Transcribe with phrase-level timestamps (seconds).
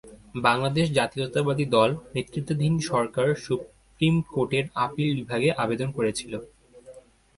[0.43, 6.33] বাংলাদেশ জাতীয়তাবাদী দল নেতৃত্বাধীন সরকার সুপ্রিম কোর্টের আপিল বিভাগে আবেদন করেছিল।